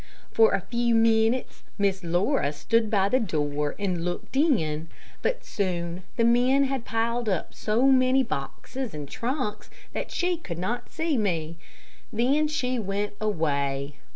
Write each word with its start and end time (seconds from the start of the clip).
For 0.31 0.53
a 0.53 0.61
few 0.61 0.95
minutes 0.95 1.61
Miss 1.77 2.03
Laura 2.03 2.51
stood 2.53 2.89
by 2.89 3.07
the 3.07 3.19
door 3.19 3.75
and 3.77 4.03
looked 4.03 4.35
in, 4.35 4.87
but 5.21 5.45
soon 5.45 6.01
the 6.17 6.23
men 6.23 6.63
had 6.63 6.85
piled 6.85 7.29
up 7.29 7.53
so 7.53 7.83
many 7.85 8.23
boxes 8.23 8.95
and 8.95 9.07
trunks 9.07 9.69
that 9.93 10.09
she 10.09 10.37
could 10.37 10.57
not 10.57 10.89
see 10.89 11.19
me. 11.19 11.59
Then 12.11 12.47
she 12.47 12.79
went 12.79 13.13
away. 13.21 13.93